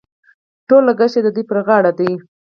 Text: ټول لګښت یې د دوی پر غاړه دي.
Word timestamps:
ټول 0.67 0.81
لګښت 0.89 1.15
یې 1.17 1.21
د 1.23 1.27
دوی 1.35 1.43
پر 1.49 1.57
غاړه 1.67 1.91
دي. 1.99 2.11